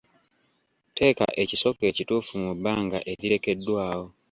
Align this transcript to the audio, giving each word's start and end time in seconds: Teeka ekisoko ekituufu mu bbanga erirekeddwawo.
Teeka 0.95 1.25
ekisoko 1.41 1.79
ekituufu 1.89 2.31
mu 2.43 2.51
bbanga 2.57 2.97
erirekeddwawo. 3.11 4.05